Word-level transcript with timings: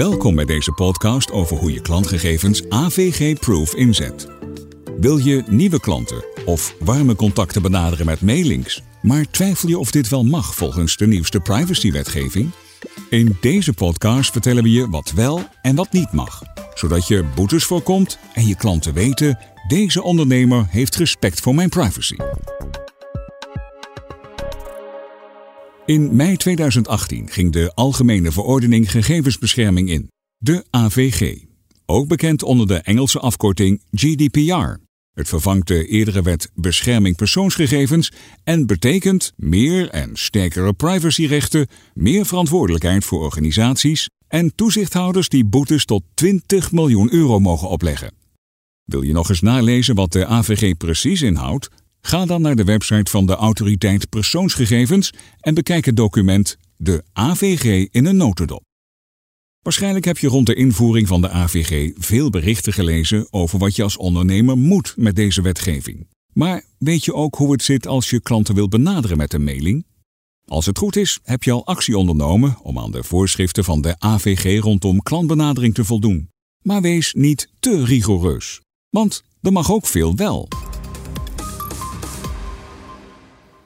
Welkom 0.00 0.34
bij 0.34 0.44
deze 0.44 0.72
podcast 0.72 1.32
over 1.32 1.56
hoe 1.56 1.72
je 1.72 1.80
klantgegevens 1.80 2.68
AVG-proof 2.68 3.74
inzet. 3.74 4.28
Wil 5.00 5.16
je 5.16 5.42
nieuwe 5.46 5.80
klanten 5.80 6.24
of 6.44 6.74
warme 6.78 7.14
contacten 7.14 7.62
benaderen 7.62 8.06
met 8.06 8.20
mailings, 8.20 8.82
maar 9.02 9.30
twijfel 9.30 9.68
je 9.68 9.78
of 9.78 9.90
dit 9.90 10.08
wel 10.08 10.24
mag 10.24 10.54
volgens 10.54 10.96
de 10.96 11.06
nieuwste 11.06 11.40
privacywetgeving? 11.40 12.50
In 13.10 13.36
deze 13.40 13.72
podcast 13.72 14.30
vertellen 14.30 14.62
we 14.62 14.70
je 14.70 14.88
wat 14.88 15.12
wel 15.12 15.42
en 15.62 15.76
wat 15.76 15.92
niet 15.92 16.12
mag, 16.12 16.42
zodat 16.74 17.08
je 17.08 17.24
boetes 17.34 17.64
voorkomt 17.64 18.18
en 18.32 18.46
je 18.46 18.56
klanten 18.56 18.94
weten: 18.94 19.38
deze 19.68 20.02
ondernemer 20.02 20.66
heeft 20.68 20.96
respect 20.96 21.40
voor 21.40 21.54
mijn 21.54 21.68
privacy. 21.68 22.16
In 25.90 26.16
mei 26.16 26.36
2018 26.36 27.28
ging 27.30 27.52
de 27.52 27.72
Algemene 27.74 28.32
Verordening 28.32 28.90
Gegevensbescherming 28.90 29.90
in, 29.90 30.08
de 30.38 30.64
AVG, 30.70 31.44
ook 31.86 32.08
bekend 32.08 32.42
onder 32.42 32.66
de 32.66 32.74
Engelse 32.74 33.18
afkorting 33.18 33.82
GDPR. 33.90 34.76
Het 35.12 35.28
vervangt 35.28 35.66
de 35.66 35.86
eerdere 35.86 36.22
wet 36.22 36.50
Bescherming 36.54 37.16
persoonsgegevens 37.16 38.12
en 38.44 38.66
betekent 38.66 39.32
meer 39.36 39.88
en 39.88 40.10
sterkere 40.12 40.72
privacyrechten, 40.72 41.66
meer 41.94 42.26
verantwoordelijkheid 42.26 43.04
voor 43.04 43.20
organisaties 43.20 44.08
en 44.28 44.54
toezichthouders 44.54 45.28
die 45.28 45.44
boetes 45.44 45.84
tot 45.84 46.02
20 46.14 46.72
miljoen 46.72 47.12
euro 47.12 47.38
mogen 47.38 47.68
opleggen. 47.68 48.14
Wil 48.84 49.02
je 49.02 49.12
nog 49.12 49.28
eens 49.28 49.40
nalezen 49.40 49.94
wat 49.94 50.12
de 50.12 50.26
AVG 50.26 50.76
precies 50.76 51.22
inhoudt? 51.22 51.70
Ga 52.00 52.26
dan 52.26 52.42
naar 52.42 52.56
de 52.56 52.64
website 52.64 53.10
van 53.10 53.26
de 53.26 53.34
Autoriteit 53.34 54.08
Persoonsgegevens 54.08 55.12
en 55.40 55.54
bekijk 55.54 55.84
het 55.84 55.96
document 55.96 56.56
De 56.76 57.04
AVG 57.12 57.88
in 57.90 58.06
een 58.06 58.16
notendop. 58.16 58.62
Waarschijnlijk 59.62 60.04
heb 60.04 60.18
je 60.18 60.28
rond 60.28 60.46
de 60.46 60.54
invoering 60.54 61.08
van 61.08 61.20
de 61.20 61.28
AVG 61.28 61.92
veel 61.98 62.30
berichten 62.30 62.72
gelezen 62.72 63.32
over 63.32 63.58
wat 63.58 63.76
je 63.76 63.82
als 63.82 63.96
ondernemer 63.96 64.58
moet 64.58 64.94
met 64.96 65.16
deze 65.16 65.42
wetgeving. 65.42 66.08
Maar 66.32 66.64
weet 66.78 67.04
je 67.04 67.14
ook 67.14 67.34
hoe 67.34 67.52
het 67.52 67.62
zit 67.62 67.86
als 67.86 68.10
je 68.10 68.20
klanten 68.20 68.54
wil 68.54 68.68
benaderen 68.68 69.16
met 69.16 69.32
een 69.32 69.44
mailing? 69.44 69.84
Als 70.44 70.66
het 70.66 70.78
goed 70.78 70.96
is, 70.96 71.20
heb 71.22 71.42
je 71.42 71.52
al 71.52 71.66
actie 71.66 71.98
ondernomen 71.98 72.58
om 72.62 72.78
aan 72.78 72.90
de 72.90 73.04
voorschriften 73.04 73.64
van 73.64 73.80
de 73.80 73.94
AVG 73.98 74.60
rondom 74.62 75.02
klantbenadering 75.02 75.74
te 75.74 75.84
voldoen. 75.84 76.28
Maar 76.62 76.80
wees 76.80 77.12
niet 77.12 77.48
te 77.60 77.84
rigoureus, 77.84 78.60
want 78.90 79.22
er 79.42 79.52
mag 79.52 79.70
ook 79.70 79.86
veel 79.86 80.16
wel. 80.16 80.48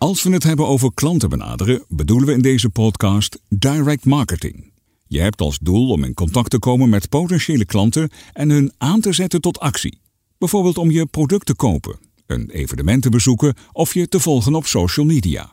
Als 0.00 0.22
we 0.22 0.30
het 0.30 0.42
hebben 0.42 0.66
over 0.66 0.94
klanten 0.94 1.28
benaderen, 1.28 1.84
bedoelen 1.88 2.26
we 2.26 2.32
in 2.32 2.42
deze 2.42 2.70
podcast 2.70 3.38
direct 3.48 4.04
marketing. 4.04 4.72
Je 5.06 5.20
hebt 5.20 5.40
als 5.40 5.58
doel 5.58 5.90
om 5.90 6.04
in 6.04 6.14
contact 6.14 6.50
te 6.50 6.58
komen 6.58 6.88
met 6.88 7.08
potentiële 7.08 7.64
klanten 7.64 8.10
en 8.32 8.50
hun 8.50 8.72
aan 8.78 9.00
te 9.00 9.12
zetten 9.12 9.40
tot 9.40 9.58
actie. 9.58 10.00
Bijvoorbeeld 10.38 10.78
om 10.78 10.90
je 10.90 11.06
product 11.06 11.46
te 11.46 11.54
kopen, 11.54 11.98
een 12.26 12.50
evenement 12.50 13.02
te 13.02 13.08
bezoeken 13.08 13.54
of 13.72 13.94
je 13.94 14.08
te 14.08 14.20
volgen 14.20 14.54
op 14.54 14.66
social 14.66 15.06
media. 15.06 15.52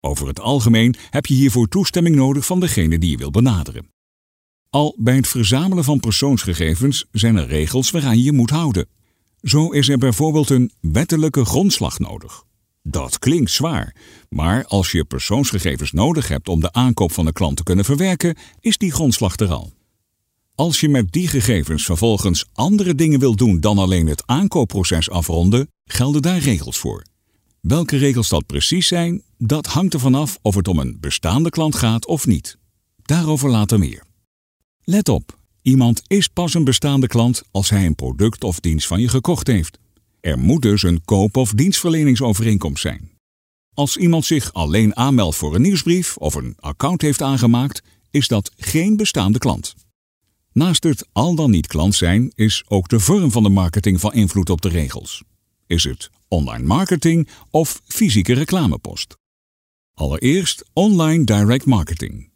Over 0.00 0.26
het 0.26 0.40
algemeen 0.40 0.94
heb 1.10 1.26
je 1.26 1.34
hiervoor 1.34 1.68
toestemming 1.68 2.16
nodig 2.16 2.46
van 2.46 2.60
degene 2.60 2.98
die 2.98 3.10
je 3.10 3.16
wil 3.16 3.30
benaderen. 3.30 3.88
Al 4.70 4.96
bij 4.98 5.16
het 5.16 5.28
verzamelen 5.28 5.84
van 5.84 6.00
persoonsgegevens 6.00 7.06
zijn 7.10 7.36
er 7.36 7.46
regels 7.46 7.90
waaraan 7.90 8.16
je 8.16 8.24
je 8.24 8.32
moet 8.32 8.50
houden. 8.50 8.86
Zo 9.42 9.70
is 9.70 9.88
er 9.88 9.98
bijvoorbeeld 9.98 10.50
een 10.50 10.72
wettelijke 10.80 11.44
grondslag 11.44 11.98
nodig. 11.98 12.44
Dat 12.82 13.18
klinkt 13.18 13.50
zwaar, 13.50 13.96
maar 14.28 14.64
als 14.64 14.92
je 14.92 15.04
persoonsgegevens 15.04 15.92
nodig 15.92 16.28
hebt 16.28 16.48
om 16.48 16.60
de 16.60 16.72
aankoop 16.72 17.12
van 17.12 17.24
de 17.24 17.32
klant 17.32 17.56
te 17.56 17.62
kunnen 17.62 17.84
verwerken, 17.84 18.36
is 18.60 18.78
die 18.78 18.92
grondslag 18.92 19.36
er 19.36 19.50
al. 19.50 19.72
Als 20.54 20.80
je 20.80 20.88
met 20.88 21.12
die 21.12 21.28
gegevens 21.28 21.84
vervolgens 21.84 22.44
andere 22.52 22.94
dingen 22.94 23.18
wil 23.18 23.36
doen 23.36 23.60
dan 23.60 23.78
alleen 23.78 24.06
het 24.06 24.26
aankoopproces 24.26 25.10
afronden, 25.10 25.68
gelden 25.84 26.22
daar 26.22 26.38
regels 26.38 26.78
voor. 26.78 27.04
Welke 27.60 27.96
regels 27.96 28.28
dat 28.28 28.46
precies 28.46 28.86
zijn, 28.86 29.22
dat 29.38 29.66
hangt 29.66 29.94
ervan 29.94 30.14
af 30.14 30.38
of 30.42 30.54
het 30.54 30.68
om 30.68 30.78
een 30.78 30.96
bestaande 31.00 31.50
klant 31.50 31.74
gaat 31.74 32.06
of 32.06 32.26
niet. 32.26 32.58
Daarover 33.02 33.50
later 33.50 33.78
meer. 33.78 34.04
Let 34.84 35.08
op, 35.08 35.38
iemand 35.62 36.02
is 36.06 36.28
pas 36.28 36.54
een 36.54 36.64
bestaande 36.64 37.06
klant 37.06 37.42
als 37.50 37.70
hij 37.70 37.86
een 37.86 37.94
product 37.94 38.44
of 38.44 38.60
dienst 38.60 38.86
van 38.86 39.00
je 39.00 39.08
gekocht 39.08 39.46
heeft. 39.46 39.78
Er 40.22 40.38
moet 40.38 40.62
dus 40.62 40.82
een 40.82 41.04
koop- 41.04 41.36
of 41.36 41.52
dienstverleningsovereenkomst 41.52 42.82
zijn. 42.82 43.10
Als 43.74 43.96
iemand 43.96 44.24
zich 44.24 44.52
alleen 44.52 44.96
aanmeldt 44.96 45.36
voor 45.36 45.54
een 45.54 45.62
nieuwsbrief 45.62 46.16
of 46.16 46.34
een 46.34 46.54
account 46.58 47.02
heeft 47.02 47.22
aangemaakt, 47.22 47.82
is 48.10 48.28
dat 48.28 48.52
geen 48.56 48.96
bestaande 48.96 49.38
klant. 49.38 49.74
Naast 50.52 50.84
het 50.84 51.08
al 51.12 51.34
dan 51.34 51.50
niet 51.50 51.66
klant 51.66 51.94
zijn, 51.94 52.32
is 52.34 52.64
ook 52.68 52.88
de 52.88 53.00
vorm 53.00 53.30
van 53.30 53.42
de 53.42 53.48
marketing 53.48 54.00
van 54.00 54.12
invloed 54.12 54.50
op 54.50 54.60
de 54.60 54.68
regels. 54.68 55.22
Is 55.66 55.84
het 55.84 56.10
online 56.28 56.64
marketing 56.64 57.28
of 57.50 57.80
fysieke 57.84 58.32
reclamepost? 58.32 59.16
Allereerst 59.94 60.64
online 60.72 61.24
direct 61.24 61.66
marketing. 61.66 62.31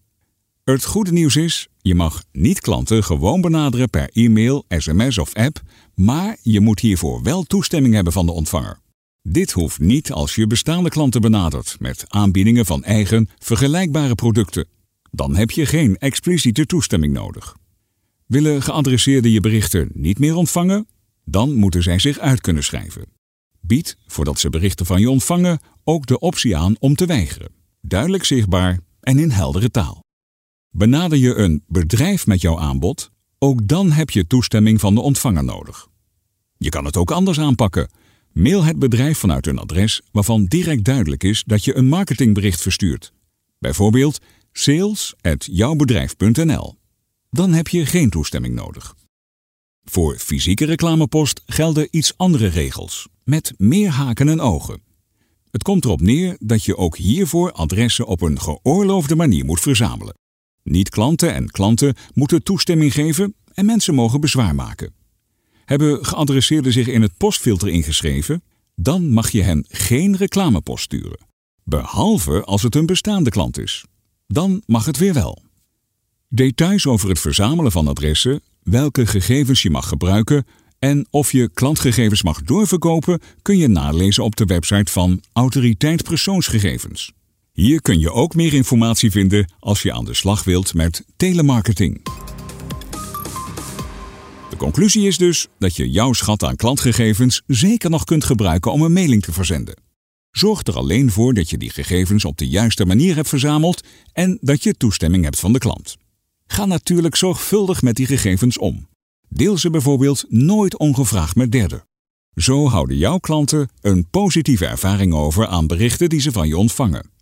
Het 0.71 0.84
goede 0.84 1.12
nieuws 1.12 1.37
is, 1.37 1.69
je 1.81 1.94
mag 1.94 2.25
niet 2.32 2.60
klanten 2.60 3.04
gewoon 3.04 3.41
benaderen 3.41 3.91
per 3.91 4.10
e-mail, 4.12 4.65
sms 4.69 5.19
of 5.19 5.34
app, 5.34 5.62
maar 5.94 6.37
je 6.43 6.60
moet 6.60 6.81
hiervoor 6.81 7.22
wel 7.22 7.43
toestemming 7.43 7.94
hebben 7.94 8.12
van 8.12 8.27
de 8.27 8.32
ontvanger. 8.32 8.81
Dit 9.22 9.53
hoeft 9.53 9.78
niet 9.78 10.12
als 10.12 10.34
je 10.34 10.47
bestaande 10.47 10.88
klanten 10.88 11.21
benadert 11.21 11.77
met 11.78 12.04
aanbiedingen 12.09 12.66
van 12.66 12.84
eigen, 12.84 13.28
vergelijkbare 13.38 14.15
producten. 14.15 14.66
Dan 15.10 15.37
heb 15.37 15.50
je 15.50 15.66
geen 15.66 15.97
expliciete 15.97 16.66
toestemming 16.66 17.12
nodig. 17.12 17.56
Willen 18.27 18.62
geadresseerden 18.62 19.31
je 19.31 19.41
berichten 19.41 19.91
niet 19.93 20.19
meer 20.19 20.34
ontvangen? 20.34 20.87
Dan 21.25 21.54
moeten 21.54 21.83
zij 21.83 21.98
zich 21.98 22.19
uit 22.19 22.41
kunnen 22.41 22.65
schrijven. 22.65 23.06
Bied, 23.60 23.97
voordat 24.06 24.38
ze 24.38 24.50
berichten 24.50 24.87
van 24.87 25.00
je 25.00 25.10
ontvangen, 25.10 25.59
ook 25.84 26.06
de 26.06 26.19
optie 26.19 26.56
aan 26.56 26.77
om 26.78 26.94
te 26.94 27.06
weigeren. 27.06 27.53
Duidelijk 27.81 28.25
zichtbaar 28.25 28.81
en 29.00 29.19
in 29.19 29.31
heldere 29.31 29.71
taal. 29.71 30.04
Benader 30.76 31.19
je 31.19 31.34
een 31.34 31.62
bedrijf 31.66 32.26
met 32.26 32.41
jouw 32.41 32.59
aanbod, 32.59 33.10
ook 33.38 33.69
dan 33.69 33.92
heb 33.92 34.10
je 34.10 34.26
toestemming 34.26 34.81
van 34.81 34.94
de 34.94 35.00
ontvanger 35.00 35.44
nodig. 35.44 35.88
Je 36.56 36.69
kan 36.69 36.84
het 36.84 36.97
ook 36.97 37.10
anders 37.10 37.41
aanpakken. 37.41 37.91
Mail 38.32 38.64
het 38.64 38.78
bedrijf 38.78 39.19
vanuit 39.19 39.47
een 39.47 39.59
adres 39.59 40.03
waarvan 40.12 40.44
direct 40.44 40.84
duidelijk 40.84 41.25
is 41.25 41.42
dat 41.47 41.65
je 41.65 41.76
een 41.76 41.88
marketingbericht 41.88 42.62
verstuurt. 42.62 43.12
Bijvoorbeeld 43.59 44.19
sales@jouwbedrijf.nl. 44.53 46.75
Dan 47.31 47.53
heb 47.53 47.69
je 47.69 47.86
geen 47.86 48.10
toestemming 48.10 48.54
nodig. 48.54 48.94
Voor 49.84 50.19
fysieke 50.19 50.65
reclamepost 50.65 51.42
gelden 51.47 51.88
iets 51.91 52.12
andere 52.16 52.47
regels, 52.47 53.09
met 53.25 53.54
meer 53.56 53.91
haken 53.91 54.28
en 54.28 54.41
ogen. 54.41 54.82
Het 55.50 55.62
komt 55.62 55.84
erop 55.84 56.00
neer 56.00 56.36
dat 56.38 56.65
je 56.65 56.76
ook 56.76 56.97
hiervoor 56.97 57.53
adressen 57.53 58.06
op 58.06 58.20
een 58.20 58.41
geoorloofde 58.41 59.16
manier 59.16 59.44
moet 59.44 59.60
verzamelen. 59.60 60.15
Niet-klanten 60.69 61.34
en 61.34 61.50
klanten 61.50 61.94
moeten 62.15 62.43
toestemming 62.43 62.93
geven 62.93 63.34
en 63.54 63.66
mensen 63.66 63.94
mogen 63.94 64.21
bezwaar 64.21 64.54
maken. 64.54 64.94
Hebben 65.65 66.04
geadresseerden 66.04 66.72
zich 66.72 66.87
in 66.87 67.03
het 67.03 67.16
postfilter 67.16 67.69
ingeschreven, 67.69 68.43
dan 68.75 69.09
mag 69.09 69.31
je 69.31 69.43
hen 69.43 69.65
geen 69.69 70.16
reclamepost 70.16 70.84
sturen. 70.84 71.27
Behalve 71.65 72.44
als 72.44 72.62
het 72.62 72.75
een 72.75 72.87
bestaande 72.87 73.31
klant 73.31 73.59
is. 73.59 73.84
Dan 74.27 74.62
mag 74.66 74.84
het 74.84 74.97
weer 74.97 75.15
wel. 75.15 75.43
Details 76.28 76.87
over 76.87 77.09
het 77.09 77.21
verzamelen 77.21 77.72
van 77.72 77.88
adressen, 77.88 78.41
welke 78.62 79.06
gegevens 79.06 79.62
je 79.62 79.71
mag 79.71 79.88
gebruiken 79.88 80.47
en 80.78 81.06
of 81.10 81.33
je 81.33 81.50
klantgegevens 81.54 82.22
mag 82.22 82.43
doorverkopen 82.43 83.21
kun 83.43 83.56
je 83.56 83.69
nalezen 83.69 84.25
op 84.25 84.37
de 84.37 84.44
website 84.44 84.93
van 84.93 85.22
Autoriteit 85.33 86.03
Persoonsgegevens. 86.03 87.12
Hier 87.56 87.83
kun 87.83 87.99
je 87.99 88.12
ook 88.12 88.34
meer 88.34 88.54
informatie 88.54 89.10
vinden 89.10 89.53
als 89.59 89.83
je 89.83 89.92
aan 89.92 90.04
de 90.04 90.15
slag 90.15 90.45
wilt 90.45 90.75
met 90.75 91.04
telemarketing. 91.16 92.04
De 94.51 94.57
conclusie 94.57 95.07
is 95.07 95.19
dus 95.19 95.47
dat 95.59 95.77
je 95.77 95.91
jouw 95.91 96.13
schat 96.13 96.45
aan 96.45 96.57
klantgegevens 96.57 97.42
zeker 97.47 97.91
nog 97.91 98.04
kunt 98.04 98.25
gebruiken 98.25 98.72
om 98.72 98.83
een 98.83 98.92
mailing 98.92 99.22
te 99.22 99.33
verzenden. 99.33 99.80
Zorg 100.30 100.63
er 100.63 100.77
alleen 100.77 101.10
voor 101.10 101.34
dat 101.34 101.51
je 101.51 101.59
die 101.59 101.71
gegevens 101.71 102.25
op 102.25 102.36
de 102.36 102.48
juiste 102.48 102.86
manier 102.86 103.15
hebt 103.15 103.28
verzameld 103.28 103.84
en 104.13 104.39
dat 104.41 104.63
je 104.63 104.77
toestemming 104.77 105.25
hebt 105.25 105.41
van 105.41 105.53
de 105.53 105.59
klant. 105.59 105.97
Ga 106.47 106.65
natuurlijk 106.65 107.16
zorgvuldig 107.16 107.83
met 107.83 107.97
die 107.97 108.07
gegevens 108.07 108.59
om. 108.59 108.89
Deel 109.28 109.59
ze 109.59 109.71
bijvoorbeeld 109.71 110.25
nooit 110.28 110.78
ongevraagd 110.78 111.36
met 111.36 111.53
derden. 111.53 111.84
Zo 112.34 112.69
houden 112.69 112.97
jouw 112.97 113.19
klanten 113.19 113.69
een 113.80 114.07
positieve 114.10 114.66
ervaring 114.66 115.15
over 115.15 115.47
aan 115.47 115.66
berichten 115.66 116.09
die 116.09 116.21
ze 116.21 116.33
van 116.33 116.48
je 116.48 116.57
ontvangen. 116.57 117.15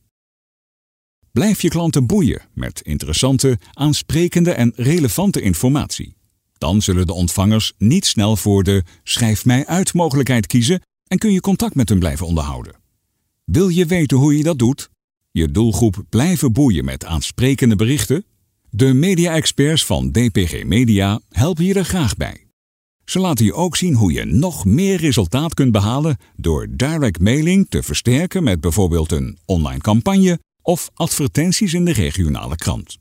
Blijf 1.35 1.63
je 1.63 1.69
klanten 1.69 2.07
boeien 2.07 2.43
met 2.53 2.81
interessante, 2.81 3.59
aansprekende 3.73 4.53
en 4.53 4.73
relevante 4.77 5.41
informatie. 5.41 6.15
Dan 6.59 6.83
zullen 6.83 7.07
de 7.07 7.13
ontvangers 7.13 7.73
niet 7.79 8.07
snel 8.07 8.37
voor 8.37 8.63
de 8.63 8.83
schrijf 9.03 9.45
mij 9.45 9.67
uit 9.67 9.95
mogelijkheid 9.95 10.47
kiezen 10.47 10.83
en 11.07 11.19
kun 11.19 11.33
je 11.33 11.41
contact 11.41 11.75
met 11.75 11.89
hen 11.89 11.99
blijven 11.99 12.27
onderhouden. 12.27 12.75
Wil 13.45 13.69
je 13.69 13.87
weten 13.87 14.17
hoe 14.17 14.37
je 14.37 14.43
dat 14.43 14.59
doet? 14.59 14.91
Je 15.31 15.51
doelgroep 15.51 16.05
blijven 16.09 16.53
boeien 16.53 16.85
met 16.85 17.05
aansprekende 17.05 17.77
berichten? 17.77 18.25
De 18.71 18.93
media-experts 18.93 19.85
van 19.85 20.11
DPG 20.11 20.65
Media 20.65 21.21
helpen 21.31 21.65
je 21.65 21.75
er 21.75 21.85
graag 21.85 22.17
bij. 22.17 22.47
Ze 23.05 23.19
laten 23.19 23.45
je 23.45 23.55
ook 23.55 23.77
zien 23.77 23.95
hoe 23.95 24.13
je 24.13 24.25
nog 24.25 24.65
meer 24.65 25.01
resultaat 25.01 25.55
kunt 25.55 25.73
behalen 25.73 26.17
door 26.37 26.67
direct 26.71 27.21
mailing 27.21 27.67
te 27.69 27.83
versterken 27.83 28.43
met 28.43 28.61
bijvoorbeeld 28.61 29.13
een 29.13 29.39
online 29.45 29.81
campagne 29.81 30.39
of 30.65 30.91
advertenties 30.95 31.75
in 31.75 31.85
de 31.85 31.93
regionale 31.93 32.57
krant. 32.57 32.99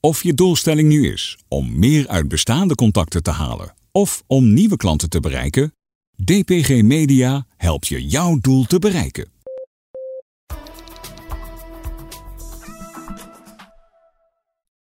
Of 0.00 0.22
je 0.22 0.34
doelstelling 0.34 0.88
nu 0.88 1.12
is 1.12 1.38
om 1.48 1.78
meer 1.78 2.08
uit 2.08 2.28
bestaande 2.28 2.74
contacten 2.74 3.22
te 3.22 3.30
halen 3.30 3.74
of 3.92 4.22
om 4.26 4.52
nieuwe 4.52 4.76
klanten 4.76 5.10
te 5.10 5.20
bereiken, 5.20 5.74
DPG 6.16 6.82
Media 6.82 7.46
helpt 7.56 7.86
je 7.86 8.06
jouw 8.06 8.38
doel 8.38 8.64
te 8.64 8.78
bereiken. 8.78 9.28